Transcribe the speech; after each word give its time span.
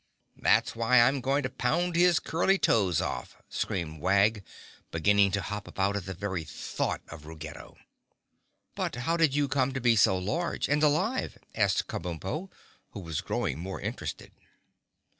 "That's 0.35 0.75
why 0.75 0.99
I'm 0.99 1.21
going 1.21 1.43
to 1.43 1.49
pound 1.51 1.95
his 1.95 2.19
curly 2.19 2.57
toes 2.57 3.01
off!" 3.01 3.37
screamed 3.49 4.01
Wag, 4.01 4.43
beginning 4.89 5.29
to 5.33 5.43
hop 5.43 5.67
about 5.67 5.95
at 5.95 6.07
the 6.07 6.15
very 6.15 6.43
thought 6.43 7.01
of 7.09 7.27
Ruggedo. 7.27 7.77
"But 8.73 8.95
how 8.95 9.15
did 9.15 9.35
you 9.35 9.47
come 9.47 9.73
to 9.73 9.79
be 9.79 9.95
so 9.95 10.17
large 10.17 10.67
and 10.67 10.81
alive?" 10.81 11.37
asked 11.53 11.85
Kabumpo, 11.85 12.49
who 12.93 12.99
was 13.01 13.21
growing 13.21 13.59
more 13.59 13.79
interested. 13.79 14.31